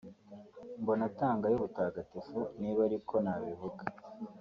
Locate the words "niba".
2.61-2.81